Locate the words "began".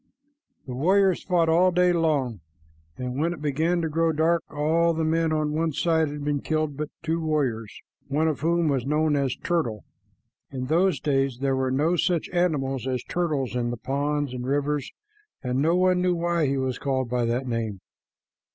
3.39-3.83